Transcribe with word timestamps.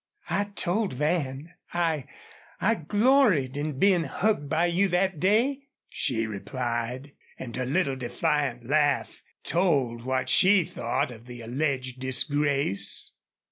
"I 0.31 0.45
told 0.45 0.93
Van 0.93 1.53
I 1.75 2.05
I 2.59 2.73
gloried 2.73 3.55
in 3.55 3.77
being 3.77 4.05
hugged 4.05 4.49
by 4.49 4.65
you 4.65 4.87
that 4.87 5.19
day," 5.19 5.67
she 5.89 6.25
replied, 6.25 7.11
and 7.37 7.55
her 7.55 7.67
little 7.67 7.95
defiant 7.95 8.65
laugh 8.67 9.21
told 9.43 10.03
what 10.03 10.27
she 10.27 10.63
thought 10.65 11.11
of 11.11 11.27
the 11.27 11.41
alleged 11.41 11.99
disgrace. 11.99 13.11